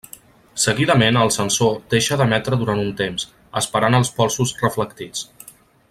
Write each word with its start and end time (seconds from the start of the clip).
Seguidament 0.61 1.19
el 1.25 1.29
sensor 1.35 1.75
deixa 1.95 2.17
d'emetre 2.21 2.59
durant 2.63 2.81
un 2.85 2.89
temps, 3.03 3.29
esperant 3.63 3.99
els 3.99 4.13
polsos 4.19 4.57
reflectits. 4.65 5.29